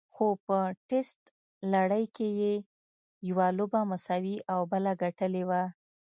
[0.13, 0.57] خو په
[0.87, 1.21] ټېسټ
[1.73, 2.53] لړۍ کې یې
[3.29, 5.63] یوه لوبه مساوي او بله ګټلې وه.